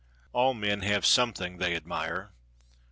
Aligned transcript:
All 0.33 0.55
men 0.55 0.81
have 0.81 1.05
something 1.05 1.59
they 1.59 1.75
admire. 1.75 2.31